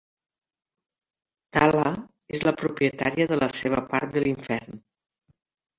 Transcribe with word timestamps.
Tala 1.57 1.85
és 2.39 2.47
la 2.49 2.55
propietària 2.65 3.31
de 3.35 3.41
la 3.45 3.53
seva 3.61 3.87
part 3.95 4.19
de 4.19 4.27
l'infern. 4.27 4.87